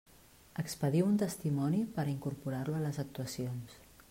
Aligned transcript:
Expediu 0.61 1.05
un 1.09 1.19
testimoni 1.23 1.83
per 1.99 2.07
a 2.07 2.13
incorporar-lo 2.15 2.79
a 2.79 2.83
les 2.87 2.99
actuacions. 3.05 3.79